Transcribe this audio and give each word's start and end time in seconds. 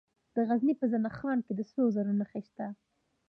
د 0.35 0.37
غزني 0.47 0.73
په 0.79 0.85
زنه 0.91 1.09
خان 1.17 1.37
کې 1.45 1.53
د 1.55 1.61
سرو 1.69 1.85
زرو 1.95 2.13
نښې 2.19 2.41
شته. 2.47 2.67